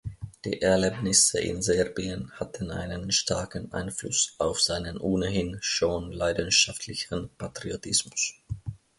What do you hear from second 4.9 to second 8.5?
ohnehin schon leidenschaftlichen Patriotismus.